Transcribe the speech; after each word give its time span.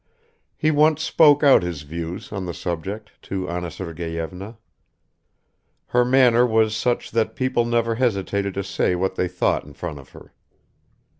He 0.57 0.71
once 0.71 1.03
spoke 1.03 1.43
out 1.43 1.61
his 1.61 1.83
views 1.83 2.31
on 2.31 2.47
the 2.47 2.55
subject 2.55 3.11
to 3.21 3.47
Anna 3.47 3.69
Sergeyevna. 3.69 4.57
Her 5.89 6.03
manner 6.03 6.43
was 6.43 6.75
such 6.75 7.11
that 7.11 7.35
people 7.35 7.65
never 7.65 7.93
hesitated 7.93 8.55
to 8.55 8.63
say 8.63 8.95
what 8.95 9.13
they 9.13 9.27
thought 9.27 9.63
in 9.63 9.73
front 9.73 9.99
of 9.99 10.09
her. 10.13 10.33